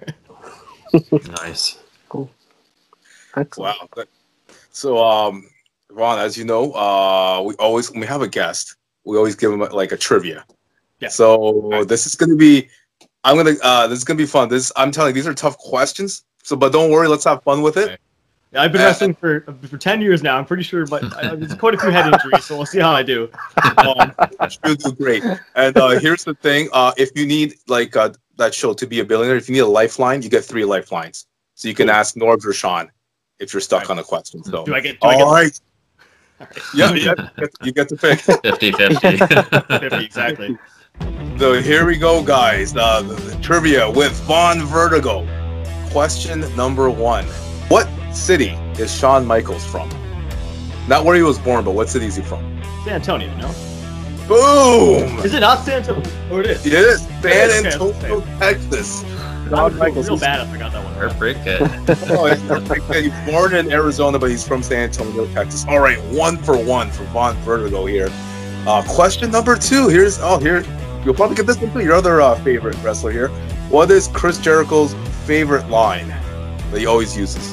Nice. 1.41 1.79
Cool. 2.09 2.29
Excellent. 3.35 3.77
Wow. 3.95 4.03
So, 4.71 5.03
um, 5.03 5.49
Ron, 5.89 6.19
as 6.19 6.37
you 6.37 6.45
know, 6.45 6.71
uh, 6.73 7.41
we 7.45 7.55
always 7.55 7.91
when 7.91 7.99
we 7.99 8.07
have 8.07 8.21
a 8.21 8.27
guest, 8.27 8.75
we 9.03 9.17
always 9.17 9.35
give 9.35 9.51
them 9.51 9.59
like 9.59 9.91
a 9.91 9.97
trivia. 9.97 10.45
Yeah. 11.01 11.09
So 11.09 11.83
this 11.87 12.05
is 12.05 12.15
gonna 12.15 12.35
be, 12.35 12.69
I'm 13.23 13.35
gonna, 13.35 13.55
uh, 13.63 13.87
this 13.87 13.97
is 13.97 14.03
gonna 14.05 14.17
be 14.17 14.25
fun. 14.25 14.49
This, 14.49 14.71
I'm 14.75 14.91
telling 14.91 15.09
you, 15.09 15.13
these 15.21 15.27
are 15.27 15.33
tough 15.33 15.57
questions. 15.57 16.23
So, 16.43 16.55
but 16.55 16.71
don't 16.71 16.91
worry, 16.91 17.07
let's 17.07 17.23
have 17.25 17.43
fun 17.43 17.61
with 17.61 17.77
it. 17.77 17.85
Okay. 17.85 17.97
I've 18.53 18.71
been 18.73 18.81
Uh, 18.81 18.85
wrestling 18.85 19.13
for 19.13 19.41
for 19.69 19.77
10 19.77 20.01
years 20.01 20.21
now. 20.21 20.37
I'm 20.37 20.45
pretty 20.45 20.63
sure, 20.63 20.85
but 20.85 21.03
I, 21.15 21.35
there's 21.35 21.53
quite 21.55 21.73
a 21.73 21.77
few 21.77 21.89
head 21.89 22.05
injuries, 22.13 22.43
so 22.45 22.57
we'll 22.57 22.65
see 22.65 22.79
how 22.79 22.91
I 22.91 23.01
do. 23.01 23.29
Um, 23.77 24.13
you'll 24.65 24.75
do 24.75 24.91
great. 24.91 25.23
And 25.55 25.77
uh, 25.77 25.89
here's 25.99 26.23
the 26.25 26.33
thing: 26.35 26.67
uh, 26.73 26.91
if 26.97 27.11
you 27.15 27.25
need 27.25 27.55
like 27.67 27.95
uh, 27.95 28.09
that 28.35 28.53
show 28.53 28.73
to 28.73 28.85
be 28.85 28.99
a 28.99 29.05
billionaire, 29.05 29.37
if 29.37 29.47
you 29.47 29.53
need 29.53 29.61
a 29.61 29.65
lifeline, 29.65 30.21
you 30.21 30.29
get 30.29 30.43
three 30.43 30.65
lifelines. 30.65 31.27
So 31.55 31.69
you 31.69 31.73
can 31.73 31.87
Cool. 31.87 31.95
ask 31.95 32.15
Norbs 32.15 32.45
or 32.45 32.51
Sean 32.51 32.91
if 33.39 33.53
you're 33.53 33.61
stuck 33.61 33.81
Right. 33.83 33.91
on 33.91 33.99
a 33.99 34.03
question. 34.03 34.43
So, 34.43 34.65
Do 34.65 34.75
I 34.75 34.81
get? 34.81 34.99
Do 34.99 35.07
I 35.07 35.15
get 35.15 35.23
all 35.23 35.33
right, 35.33 35.59
yeah, 36.73 36.93
yeah, 36.93 37.13
you 37.63 37.71
get 37.71 37.87
to 37.89 37.95
pick. 37.95 38.19
50 38.43 38.71
50. 38.73 39.17
50 39.17 40.03
exactly? 40.03 40.57
So 41.37 41.59
here 41.59 41.85
we 41.85 41.97
go, 41.97 42.23
guys. 42.23 42.75
Uh, 42.75 43.01
the, 43.01 43.15
the 43.15 43.41
trivia 43.41 43.89
with 43.89 44.11
Von 44.27 44.61
Vertigo. 44.61 45.27
Question 45.91 46.41
number 46.55 46.89
one: 46.89 47.25
What 47.67 47.89
city 48.13 48.49
is 48.77 48.95
Shawn 48.95 49.25
Michaels 49.25 49.65
from? 49.65 49.89
Not 50.87 51.03
where 51.03 51.15
he 51.15 51.23
was 51.23 51.39
born, 51.39 51.65
but 51.65 51.71
what 51.71 51.89
city 51.89 52.05
is 52.05 52.15
he 52.15 52.21
from? 52.21 52.61
San 52.83 52.93
Antonio, 52.93 53.35
no? 53.37 53.47
Boom! 54.27 55.19
Is 55.25 55.33
it 55.33 55.39
not 55.39 55.63
San 55.65 55.77
Antonio? 55.79 56.03
Oh, 56.29 56.39
it 56.39 56.47
is. 56.47 56.65
Yes, 56.65 57.07
San 57.21 57.65
Antonio, 57.65 58.21
Texas. 58.37 59.03
I 59.51 59.63
would 59.63 59.73
feel 59.73 59.79
Michaels 59.79 60.07
real 60.09 60.17
bad 60.19 60.47
if 60.47 60.53
I 60.53 60.57
got 60.57 60.71
that 60.71 60.83
one. 60.83 60.93
wrong. 60.93 61.09
Heartbreak 61.09 61.37
kid. 61.43 61.61
Oh, 62.11 62.25
it's 62.27 62.95
he's 62.95 63.31
born 63.31 63.53
in 63.55 63.71
Arizona, 63.71 64.17
but 64.17 64.29
he's 64.29 64.47
from 64.47 64.63
San 64.63 64.83
Antonio, 64.83 65.25
Texas. 65.33 65.65
All 65.67 65.79
right, 65.79 65.99
one 66.13 66.37
for 66.37 66.55
one 66.55 66.91
for 66.91 67.03
Von 67.05 67.35
Vertigo 67.37 67.85
here. 67.85 68.09
Uh, 68.67 68.83
question 68.87 69.31
number 69.31 69.57
two. 69.57 69.87
Here's 69.87 70.19
oh 70.19 70.37
here 70.37 70.63
you'll 71.03 71.13
probably 71.13 71.35
get 71.35 71.45
this 71.47 71.57
one 71.57 71.71
too. 71.73 71.81
Your 71.81 71.93
other 71.93 72.21
uh, 72.21 72.35
favorite 72.43 72.75
wrestler 72.83 73.11
here. 73.11 73.29
What 73.69 73.89
is 73.91 74.07
Chris 74.09 74.37
Jericho's 74.37 74.93
favorite 75.25 75.67
line 75.69 76.07
that 76.07 76.79
he 76.79 76.85
always 76.85 77.15
uses? 77.17 77.51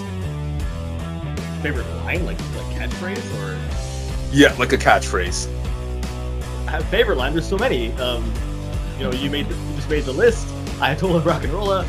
Favorite 1.63 1.89
line, 2.05 2.25
like 2.25 2.39
like 2.57 2.67
catchphrase, 2.77 3.35
or 3.41 3.59
Yeah, 4.33 4.53
like 4.59 4.73
a 4.73 4.77
catchphrase. 4.77 5.49
I 6.67 6.73
have 6.73 6.85
favorite 6.87 7.17
line. 7.17 7.33
There's 7.33 7.49
so 7.49 7.59
many. 7.59 7.93
Um, 7.95 8.31
you 8.99 9.05
know, 9.05 9.13
you 9.13 9.31
made 9.31 9.49
the, 9.49 9.55
you 9.55 9.77
just 9.77 9.89
made 9.89 10.05
the 10.05 10.13
list. 10.13 10.47
i 10.81 10.95
Ayatollah 10.95 11.25
rock 11.25 11.45
and 11.45 11.53
rolla. 11.53 11.87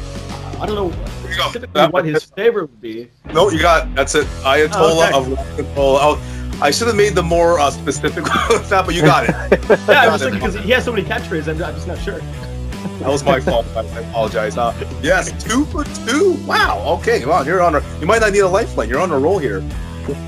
I 0.59 0.65
don't 0.65 0.75
know 0.75 1.05
specifically 1.31 1.87
what 1.87 2.05
his 2.05 2.23
favorite 2.25 2.69
would 2.69 2.81
be. 2.81 3.09
No, 3.33 3.49
you 3.49 3.59
got 3.59 3.93
that's 3.95 4.15
it. 4.15 4.25
Ayatollah 4.43 4.71
Oh, 4.73 5.03
okay. 5.03 5.17
of 5.17 5.31
rock 5.37 5.59
and 5.59 5.77
roll. 5.77 5.97
Oh, 6.61 6.65
I 6.65 6.71
should 6.71 6.87
have 6.87 6.95
made 6.95 7.15
them 7.15 7.25
more 7.27 7.59
uh, 7.59 7.71
specific 7.71 8.23
with 8.49 8.69
that, 8.69 8.85
but 8.85 8.93
you 8.95 9.01
got 9.01 9.23
it. 9.29 9.35
Yeah, 9.69 9.85
Got 9.85 10.07
I'm 10.09 10.19
just 10.19 10.31
because 10.33 10.55
he 10.55 10.71
has 10.71 10.83
so 10.85 10.91
many 10.91 11.07
catchphrases. 11.07 11.47
I'm, 11.47 11.63
I'm 11.63 11.73
just 11.75 11.87
not 11.87 11.99
sure. 11.99 12.19
That 12.99 13.07
was 13.09 13.23
my 13.23 13.39
fault. 13.39 13.65
I 13.75 13.79
I 13.81 13.99
apologize. 14.09 14.57
Uh, 14.57 14.73
yes, 15.01 15.31
two 15.43 15.65
for 15.65 15.83
two. 16.05 16.33
Wow. 16.45 16.83
Okay. 16.99 17.25
Wow. 17.25 17.43
You're 17.43 17.61
on 17.61 17.75
a. 17.75 17.99
You 17.99 18.07
might 18.07 18.19
not 18.21 18.31
need 18.33 18.39
a 18.39 18.47
lifeline. 18.47 18.89
You're 18.89 18.99
on 18.99 19.11
a 19.11 19.19
roll 19.19 19.37
here. 19.37 19.63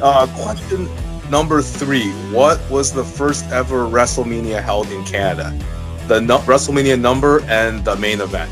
Uh, 0.01 0.27
question 0.37 0.87
number 1.29 1.61
three. 1.61 2.11
What 2.31 2.59
was 2.69 2.91
the 2.93 3.03
first 3.03 3.45
ever 3.51 3.85
WrestleMania 3.85 4.61
held 4.61 4.87
in 4.91 5.03
Canada? 5.05 5.57
The 6.07 6.21
nu- 6.21 6.37
WrestleMania 6.39 6.99
number 6.99 7.41
and 7.45 7.83
the 7.83 7.95
main 7.95 8.21
event. 8.21 8.49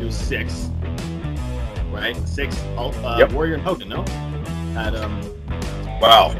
It 0.00 0.04
was 0.04 0.16
six, 0.16 0.70
right? 1.90 2.16
Six. 2.28 2.56
Uh, 2.76 3.16
Yep. 3.18 3.32
Warrior 3.32 3.54
and 3.54 3.62
Hogan, 3.62 3.88
no? 3.88 4.02
At 4.76 4.94
um. 4.96 5.20
Wow. 6.00 6.34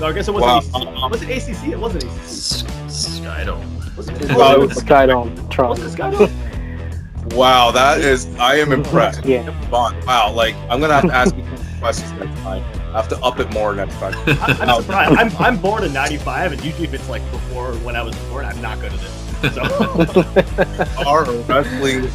No, 0.00 0.06
I 0.06 0.12
guess 0.12 0.28
it 0.28 0.34
wasn't. 0.34 0.72
Wow. 0.72 1.06
ACC. 1.06 1.10
Was 1.10 1.22
it 1.22 1.48
ACC? 1.48 1.68
It 1.72 1.78
wasn't 1.80 2.04
ACC. 2.04 2.70
Skydome. 2.88 3.96
Was 3.96 4.08
It's 4.08 4.20
it? 4.30 4.36
Wow. 4.36 4.58
Was 4.60 4.72
Skydome, 4.82 5.50
Toronto. 5.50 5.82
was 5.82 5.94
it 5.94 5.98
Skydome? 5.98 7.34
Wow. 7.34 7.70
That 7.72 8.00
is. 8.00 8.26
I 8.36 8.56
am 8.56 8.72
impressed. 8.72 9.24
Yeah. 9.24 9.48
Wow. 9.70 10.32
Like 10.32 10.54
I'm 10.70 10.80
gonna 10.80 10.94
have 10.94 11.06
to 11.06 11.14
ask 11.14 11.36
you 11.36 11.44
questions 11.80 12.12
next 12.12 12.40
time. 12.42 12.62
I 12.94 13.02
have 13.02 13.08
to 13.08 13.18
up 13.22 13.38
it 13.40 13.50
more 13.52 13.74
next 13.74 13.94
time. 13.96 14.14
I- 14.26 14.56
I'm 14.60 14.82
surprised. 14.82 15.18
I'm, 15.18 15.36
I'm 15.36 15.56
born 15.60 15.82
in 15.84 15.92
'95, 15.92 16.52
and 16.52 16.64
usually 16.64 16.84
if 16.84 16.94
it's 16.94 17.08
like 17.08 17.28
before 17.32 17.72
when 17.78 17.96
I 17.96 18.02
was 18.02 18.16
born, 18.30 18.44
I'm 18.44 18.60
not 18.62 18.78
good 18.80 18.92
at 18.92 19.00
it. 19.02 19.10
So 19.52 19.62
are 21.06 21.24
wrestling 21.42 22.08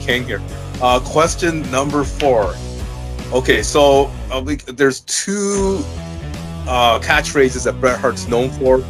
king 0.00 0.24
here. 0.24 0.40
Uh, 0.82 0.98
question 1.00 1.68
number 1.70 2.04
four. 2.04 2.54
Okay, 3.32 3.62
so 3.62 4.10
uh, 4.32 4.42
we, 4.44 4.56
there's 4.56 5.00
two 5.00 5.80
uh, 6.66 6.98
catchphrases 7.00 7.64
that 7.64 7.78
Bret 7.78 8.00
Hart's 8.00 8.26
known 8.26 8.50
for. 8.50 8.80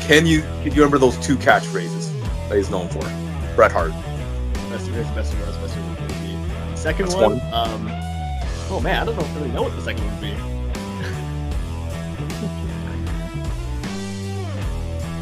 Can 0.00 0.26
you 0.26 0.40
can 0.62 0.64
you 0.64 0.72
remember 0.72 0.98
those 0.98 1.16
two 1.18 1.36
catchphrases 1.36 2.10
that 2.48 2.56
he's 2.56 2.68
known 2.70 2.88
for? 2.88 3.00
Bret 3.56 3.72
Hart. 3.72 3.92
best 4.70 4.86
of 4.88 4.94
his, 4.94 5.06
best 5.08 5.32
of 5.32 5.38
yours, 5.38 5.56
best 5.56 5.76
of 5.76 5.84
yours. 5.84 6.80
Second 6.80 7.06
That's 7.06 7.16
one. 7.16 7.38
one. 7.38 7.54
Um. 7.54 7.88
Oh 8.70 8.80
man, 8.82 9.02
I 9.02 9.04
don't 9.06 9.16
know, 9.16 9.40
really 9.40 9.50
know 9.52 9.62
what 9.62 9.74
the 9.74 9.82
second 9.82 10.04
one 10.04 10.12
would 10.14 10.20
be. 10.20 10.36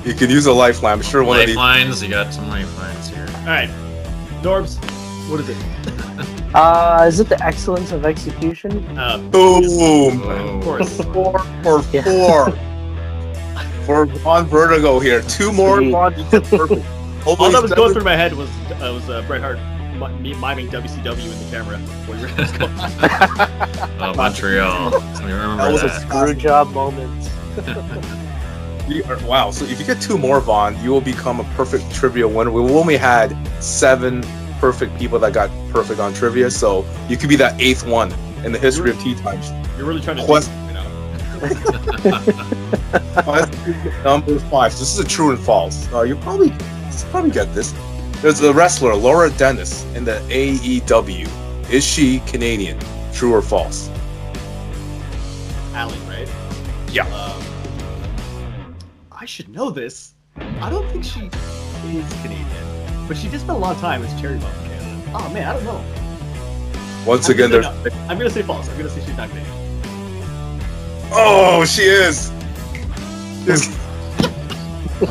You 0.09 0.15
can 0.15 0.31
use 0.31 0.47
a 0.47 0.53
lifeline. 0.53 0.95
I'm 0.95 1.03
sure 1.03 1.23
one 1.23 1.41
of 1.41 1.47
these. 1.47 1.57
Lifelines. 1.57 2.03
You 2.03 2.09
got 2.09 2.33
some 2.33 2.49
lifelines 2.49 3.09
here. 3.09 3.27
All 3.41 3.47
right, 3.47 3.71
Norbs, 4.43 4.79
what 5.29 5.41
is 5.41 5.49
it? 5.49 5.57
Uh, 6.55 7.05
is 7.07 7.21
it 7.21 7.29
the 7.29 7.39
excellence 7.45 7.93
of 7.93 8.07
execution? 8.07 8.83
Uh, 8.99 9.19
Boom. 9.19 10.23
of 10.31 10.65
course. 10.65 10.97
Four 11.13 11.39
for 11.63 11.83
Yeah. 11.93 12.03
four. 12.03 12.51
For 13.85 14.07
Von 14.07 14.47
Vertigo 14.47 14.99
here. 14.99 15.21
Two 15.23 15.53
more. 15.53 15.77
Sweet. 15.83 15.93
All 15.95 17.51
that 17.51 17.61
was 17.63 17.73
going 17.75 17.93
through 17.93 18.03
my 18.05 18.17
head 18.17 18.33
was 18.33 18.49
uh, 18.73 18.93
was 18.95 19.09
uh, 19.11 19.23
Bret 19.27 19.43
Hart 19.43 19.59
mi- 19.99 20.33
me 20.33 20.35
miming 20.41 20.69
WCW 20.69 21.33
in 21.33 21.39
the 21.45 21.51
camera. 21.51 21.77
What 22.07 22.19
you 22.19 22.27
were- 22.27 22.35
was 22.35 22.51
going 22.53 22.73
on. 22.81 24.01
Oh, 24.01 24.15
Montreal. 24.17 24.91
We 25.25 25.33
remember 25.33 25.57
That 25.65 25.73
was 25.73 25.83
a 25.83 25.87
that. 25.89 26.01
Screw 26.01 26.35
job 26.35 26.71
moment. 26.73 27.31
Are- 29.07 29.27
wow. 29.27 29.51
So 29.51 29.67
if 29.67 29.79
you 29.79 29.85
get 29.87 30.01
two 30.01 30.17
more, 30.17 30.41
Von, 30.41 30.83
you 30.83 30.91
will 30.91 31.01
become 31.03 31.41
a 31.41 31.45
perfect 31.55 31.91
trivia 31.95 32.27
winner. 32.27 32.51
We 32.51 32.63
only 32.73 32.97
had 32.97 33.37
seven 33.63 34.23
perfect 34.59 34.97
people 34.99 35.19
that 35.21 35.33
got 35.33 35.51
perfect 35.71 36.01
on 36.01 36.13
trivia, 36.15 36.51
so 36.51 36.85
you 37.09 37.17
could 37.17 37.29
be 37.29 37.37
that 37.37 37.61
eighth 37.61 37.87
one 37.87 38.13
in 38.45 38.53
the 38.53 38.59
history 38.59 38.91
of 38.91 38.99
tea 39.01 39.15
times. 39.17 39.51
You're 39.77 39.87
really 39.87 40.01
trying 40.01 40.17
to. 40.17 40.25
Quest- 40.25 40.51
you 40.67 40.73
know? 40.75 40.85
Number 44.05 44.39
five. 44.51 44.73
So 44.73 44.81
this 44.81 44.95
is 44.95 44.99
a 44.99 45.07
true 45.07 45.31
and 45.31 45.39
false. 45.39 45.91
Uh, 45.93 46.03
you 46.03 46.17
probably 46.17 46.49
you 46.49 47.05
probably 47.11 47.31
get 47.31 47.53
this. 47.55 47.73
There's 48.21 48.41
a 48.41 48.53
wrestler, 48.53 48.95
Laura 48.95 49.31
Dennis, 49.31 49.85
in 49.95 50.05
the 50.05 50.21
AEW. 50.29 51.71
Is 51.71 51.85
she 51.85 52.21
Canadian? 52.21 52.79
True 53.13 53.35
or 53.35 53.43
false? 53.43 53.89
Allie, 55.75 55.99
right? 56.09 56.29
Yeah. 56.91 57.07
Um, 57.15 57.43
I 59.13 59.25
should 59.25 59.49
know 59.49 59.71
this. 59.71 60.15
I 60.37 60.71
don't 60.71 60.89
think 60.91 61.05
she 61.05 61.27
is 61.27 62.13
Canadian, 62.23 62.47
but 63.09 63.17
she 63.17 63.29
did 63.29 63.41
spend 63.41 63.57
a 63.57 63.61
lot 63.61 63.75
of 63.75 63.81
time 63.81 64.03
as 64.05 64.21
Cherry 64.21 64.39
Bomb 64.39 64.53
in 64.65 64.71
Canada. 64.71 65.11
Oh 65.15 65.31
man, 65.33 65.49
I 65.49 65.53
don't 65.55 65.65
know. 65.65 65.83
Once 67.07 67.27
I'm 67.29 67.35
again, 67.35 67.51
gonna 67.51 67.83
say 67.83 67.91
no. 67.91 68.03
I'm 68.09 68.19
gonna 68.19 68.31
say 68.31 68.43
false. 68.43 68.69
I'm 68.69 68.77
gonna 68.77 68.91
say 68.91 69.01
she's 69.05 69.17
not 69.17 69.29
Canadian. 69.31 69.55
Oh, 71.11 71.65
she 71.65 71.83
is. 71.83 72.31
This- 73.45 73.77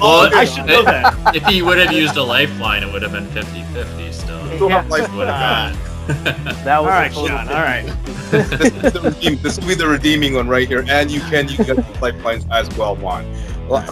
Well, 0.00 0.28
I 0.34 0.44
should 0.44 0.66
know 0.66 0.82
that. 0.82 1.34
if 1.34 1.42
he 1.46 1.62
would 1.62 1.78
have 1.78 1.92
used 1.92 2.16
a 2.16 2.22
lifeline, 2.22 2.82
it 2.82 2.92
would 2.92 3.00
have 3.02 3.12
been 3.12 3.26
50-50 3.28 4.12
still. 4.12 4.68
Yeah. 4.68 4.84
Like, 4.88 5.06
That 6.64 6.82
was 6.82 6.88
right, 6.88 7.10
a 7.10 7.14
total 7.14 7.28
Sean. 7.28 7.48
All 7.48 7.54
right. 7.54 7.86
this, 8.30 8.52
is 8.84 8.92
the 8.92 9.00
redeem, 9.00 9.38
this 9.38 9.58
will 9.58 9.68
be 9.68 9.74
the 9.74 9.86
redeeming 9.88 10.34
one 10.34 10.48
right 10.48 10.68
here, 10.68 10.84
and 10.88 11.10
you 11.10 11.20
can 11.22 11.48
you 11.48 11.56
get 11.58 11.76
the 11.76 11.98
lifelines 12.02 12.44
as 12.50 12.68
well, 12.76 12.96
Juan. 12.96 13.24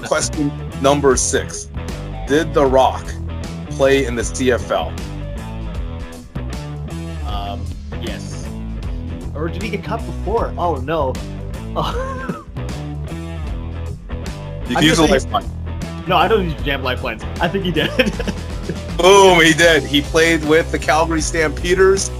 Question 0.05 0.53
number 0.83 1.17
six: 1.17 1.70
Did 2.31 2.55
The 2.55 2.65
Rock 2.65 3.05
play 3.71 4.07
in 4.07 4.15
the 4.15 4.23
CFL? 4.23 4.97
Um, 7.27 7.61
yes. 8.01 8.47
Or 9.35 9.49
did 9.49 9.61
he 9.61 9.69
get 9.71 9.83
cut 9.83 9.97
before? 10.07 10.55
Oh 10.57 10.77
no. 10.77 11.13
Oh. 11.75 12.47
You 14.69 14.77
can 14.77 14.85
use 14.85 15.01
a 15.01 15.07
lifeline. 15.07 15.45
no, 16.07 16.17
I 16.17 16.29
don't 16.29 16.45
use 16.51 16.63
jam 16.63 16.85
lifelines. 16.85 17.25
I 17.41 17.49
think 17.49 17.65
he 17.65 17.73
did. 17.73 17.91
Boom! 18.97 19.41
He 19.45 19.53
did. 19.53 19.83
He 19.83 20.01
played 20.01 20.45
with 20.45 20.71
the 20.71 20.79
Calgary 20.79 21.23
Stampeders. 21.23 22.13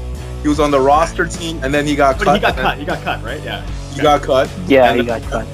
He 0.43 0.49
was 0.49 0.59
on 0.59 0.73
the 0.73 0.81
roster 0.81 1.25
team, 1.29 1.61
and 1.63 1.73
then 1.73 1.87
he 1.87 1.95
got 1.95 2.19
but 2.19 2.25
cut. 2.25 2.35
he 2.35 2.41
got 2.41 2.49
and 2.51 2.59
then 2.59 2.65
cut. 2.65 2.79
He 2.79 2.85
got 2.85 3.03
cut, 3.05 3.23
right? 3.23 3.41
Yeah. 3.45 3.65
He 3.93 4.01
got 4.03 4.23
cut, 4.23 4.51
Yeah, 4.67 4.93
he 4.93 5.03
the- 5.03 5.07
got 5.07 5.23
cut. 5.23 5.47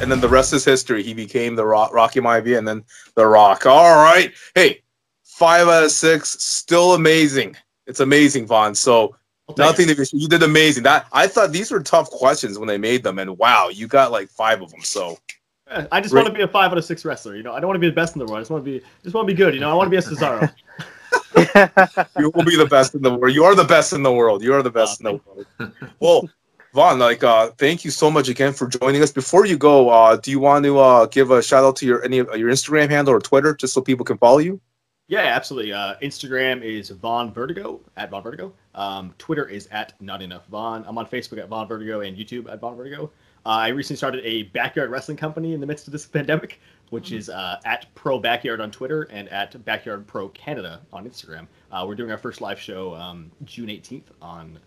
And 0.00 0.10
then 0.10 0.20
the 0.20 0.28
rest 0.28 0.52
is 0.52 0.64
history. 0.64 1.02
He 1.02 1.14
became 1.14 1.54
the 1.54 1.64
Rock, 1.64 1.92
Rocky 1.92 2.20
Maivia, 2.20 2.58
and 2.58 2.66
then 2.66 2.84
the 3.14 3.26
Rock. 3.26 3.66
All 3.66 3.96
right. 3.96 4.32
Hey, 4.54 4.82
five 5.24 5.68
out 5.68 5.84
of 5.84 5.90
six. 5.90 6.42
Still 6.42 6.94
amazing. 6.94 7.56
It's 7.86 8.00
amazing, 8.00 8.46
Von. 8.46 8.74
So 8.74 9.16
I'll 9.48 9.54
Nothing 9.56 9.88
to 9.88 9.96
be. 9.96 10.04
You 10.12 10.28
did 10.28 10.42
amazing. 10.42 10.84
That 10.84 11.06
I 11.12 11.26
thought 11.26 11.50
these 11.50 11.70
were 11.70 11.82
tough 11.82 12.10
questions 12.10 12.58
when 12.58 12.68
they 12.68 12.78
made 12.78 13.02
them, 13.02 13.18
and 13.18 13.36
wow, 13.36 13.68
you 13.68 13.88
got 13.88 14.12
like 14.12 14.28
five 14.28 14.62
of 14.62 14.70
them. 14.70 14.82
So 14.82 15.18
I 15.90 16.00
just 16.00 16.14
Right. 16.14 16.22
want 16.22 16.26
to 16.28 16.32
be 16.32 16.42
a 16.42 16.48
five 16.48 16.70
out 16.70 16.78
of 16.78 16.84
six 16.84 17.04
wrestler. 17.04 17.36
You 17.36 17.42
know, 17.42 17.52
I 17.52 17.60
don't 17.60 17.68
want 17.68 17.76
to 17.76 17.80
be 17.80 17.88
the 17.88 17.94
best 17.94 18.14
in 18.14 18.20
the 18.20 18.26
world. 18.26 18.38
I 18.38 18.40
just 18.42 18.50
want 18.50 18.64
to 18.64 18.70
be, 18.70 18.84
just 19.02 19.14
want 19.14 19.26
to 19.28 19.34
be 19.34 19.36
good. 19.36 19.54
You 19.54 19.60
know, 19.60 19.70
I 19.70 19.74
want 19.74 19.86
to 19.86 19.90
be 19.90 19.96
a 19.96 20.00
Cesaro. 20.00 20.52
you 22.18 22.30
will 22.34 22.44
be 22.44 22.56
the 22.56 22.66
best 22.66 22.94
in 22.94 23.02
the 23.02 23.14
world. 23.14 23.34
You 23.34 23.44
are 23.44 23.54
the 23.54 23.64
best 23.64 23.92
in 23.92 24.02
the 24.02 24.12
world. 24.12 24.42
You 24.42 24.54
are 24.54 24.62
the 24.62 24.70
best 24.70 25.00
in 25.00 25.04
the 25.04 25.12
world. 25.12 25.46
Well, 26.00 26.28
Von, 26.72 27.00
like, 27.00 27.24
uh, 27.24 27.50
thank 27.58 27.84
you 27.84 27.90
so 27.90 28.10
much 28.10 28.28
again 28.28 28.52
for 28.52 28.68
joining 28.68 29.02
us. 29.02 29.10
Before 29.10 29.44
you 29.44 29.56
go, 29.56 29.88
uh, 29.88 30.16
do 30.16 30.30
you 30.30 30.38
want 30.38 30.64
to 30.64 30.78
uh, 30.78 31.06
give 31.06 31.32
a 31.32 31.42
shout 31.42 31.64
out 31.64 31.74
to 31.76 31.86
your 31.86 32.04
any 32.04 32.18
of 32.18 32.28
your 32.36 32.50
Instagram 32.50 32.88
handle 32.88 33.14
or 33.14 33.20
Twitter, 33.20 33.54
just 33.54 33.74
so 33.74 33.80
people 33.80 34.04
can 34.04 34.18
follow 34.18 34.38
you? 34.38 34.60
yeah, 35.10 35.22
absolutely. 35.22 35.72
Uh, 35.72 35.96
Instagram 36.02 36.62
is 36.62 36.90
Von 36.90 37.32
Vertigo 37.32 37.80
at 37.96 38.10
Von 38.10 38.22
Vertigo. 38.22 38.52
Um, 38.76 39.12
Twitter 39.18 39.48
is 39.48 39.66
at 39.72 40.00
Not 40.00 40.22
Enough 40.22 40.46
Von. 40.46 40.84
I'm 40.86 40.96
on 40.98 41.06
Facebook 41.06 41.38
at 41.38 41.48
Von 41.48 41.66
Vertigo 41.66 42.02
and 42.02 42.16
YouTube 42.16 42.48
at 42.48 42.60
Von 42.60 42.76
Vertigo. 42.76 43.10
Uh, 43.44 43.48
I 43.48 43.68
recently 43.68 43.96
started 43.96 44.24
a 44.24 44.44
backyard 44.44 44.88
wrestling 44.88 45.16
company 45.16 45.52
in 45.52 45.60
the 45.60 45.66
midst 45.66 45.88
of 45.88 45.92
this 45.92 46.06
pandemic, 46.18 46.60
which 46.90 47.10
is 47.10 47.28
uh, 47.28 47.58
at 47.64 47.92
Pro 47.96 48.20
Backyard 48.20 48.60
on 48.60 48.70
Twitter 48.70 49.08
and 49.10 49.28
at 49.30 49.64
Backyard 49.64 50.06
Pro 50.06 50.28
Canada 50.28 50.80
on 50.92 51.08
Instagram. 51.08 51.48
Uh, 51.72 51.84
we're 51.88 51.96
doing 51.96 52.12
our 52.12 52.18
first 52.18 52.40
live 52.40 52.60
show 52.60 52.94
um, 52.94 53.32
June 53.44 53.66
18th 53.66 54.04
on 54.22 54.60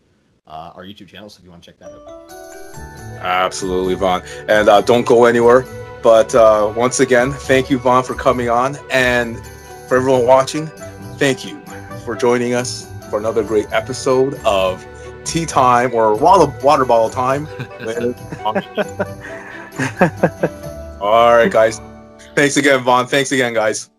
uh, 0.48 0.72
our 0.76 0.84
YouTube 0.84 1.08
channel, 1.08 1.30
so 1.30 1.40
if 1.40 1.46
you 1.46 1.52
want 1.52 1.64
to 1.64 1.72
check 1.72 1.80
that 1.80 1.92
out. 1.92 3.22
Absolutely, 3.22 3.96
Von. 3.96 4.22
And 4.50 4.70
uh, 4.70 4.82
don't 4.82 5.06
go 5.06 5.26
anywhere. 5.26 5.66
But 6.02 6.36
uh, 6.36 6.74
once 6.76 7.00
again, 7.00 7.32
thank 7.32 7.70
you, 7.70 7.78
Von, 7.78 8.04
for 8.04 8.14
coming 8.14 8.50
on. 8.50 8.78
And 8.92 9.38
for 9.88 9.98
everyone 9.98 10.28
watching, 10.28 10.68
thank 11.18 11.46
you 11.46 11.62
for 12.04 12.16
joining 12.16 12.54
us 12.54 12.92
for 13.10 13.20
another 13.20 13.44
great 13.44 13.72
episode 13.72 14.36
of 14.46 14.86
Tea 15.24 15.46
Time 15.46 15.94
or 15.94 16.16
Water, 16.16 16.54
water 16.62 16.84
Bottle 16.84 17.10
Time. 17.10 17.48
All 21.02 21.36
right, 21.36 21.52
guys. 21.52 21.80
Thanks 22.36 22.58
again, 22.58 22.84
Von. 22.84 23.08
Thanks 23.08 23.32
again, 23.32 23.54
guys. 23.54 23.90